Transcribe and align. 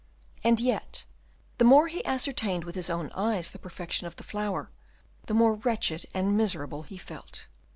And 0.43 0.59
yet, 0.59 1.03
the 1.59 1.63
more 1.63 1.87
he 1.87 2.03
ascertained 2.07 2.63
with 2.63 2.73
his 2.73 2.89
own 2.89 3.11
eyes 3.11 3.51
the 3.51 3.59
perfection 3.59 4.07
of 4.07 4.15
the 4.15 4.23
flower, 4.23 4.71
the 5.27 5.35
more 5.35 5.53
wretched 5.53 6.07
and 6.11 6.35
miserable 6.35 6.81
he 6.81 6.97
felt. 6.97 7.45